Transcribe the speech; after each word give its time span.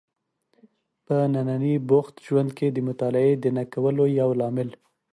په 1.05 1.15
ننني 1.33 1.73
بوخت 1.89 2.15
ژوند 2.27 2.49
کې 2.57 2.67
د 2.71 2.77
مطالعې 2.87 3.33
د 3.39 3.45
نه 3.57 3.63
کولو 3.73 4.03
یو 4.19 4.29
لامل 4.39 4.69